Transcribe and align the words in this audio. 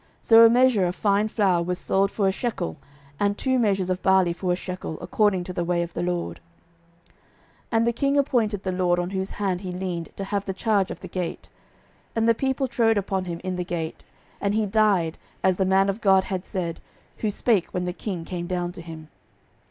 So 0.19 0.43
a 0.43 0.49
measure 0.49 0.87
of 0.87 0.95
fine 0.95 1.27
flour 1.27 1.61
was 1.61 1.77
sold 1.77 2.09
for 2.09 2.27
a 2.27 2.31
shekel, 2.31 2.77
and 3.19 3.37
two 3.37 3.59
measures 3.59 3.91
of 3.91 4.01
barley 4.01 4.33
for 4.33 4.51
a 4.51 4.55
shekel, 4.55 4.97
according 4.99 5.43
to 5.43 5.53
the 5.53 5.63
word 5.63 5.83
of 5.83 5.93
the 5.93 6.01
LORD. 6.01 6.37
12:007:017 6.37 6.41
And 7.73 7.87
the 7.87 7.93
king 7.93 8.17
appointed 8.17 8.63
the 8.63 8.71
lord 8.71 8.97
on 8.97 9.11
whose 9.11 9.29
hand 9.29 9.61
he 9.61 9.71
leaned 9.71 10.09
to 10.15 10.23
have 10.23 10.45
the 10.45 10.55
charge 10.55 10.89
of 10.89 11.01
the 11.01 11.07
gate: 11.07 11.49
and 12.15 12.27
the 12.27 12.33
people 12.33 12.67
trode 12.67 12.97
upon 12.97 13.25
him 13.25 13.39
in 13.43 13.57
the 13.57 13.63
gate, 13.63 14.03
and 14.41 14.55
he 14.55 14.65
died, 14.65 15.19
as 15.43 15.57
the 15.57 15.65
man 15.65 15.87
of 15.87 16.01
God 16.01 16.23
had 16.23 16.47
said, 16.47 16.79
who 17.17 17.29
spake 17.29 17.67
when 17.67 17.85
the 17.85 17.93
king 17.93 18.25
came 18.25 18.47
down 18.47 18.71
to 18.71 18.81
him. 18.81 19.07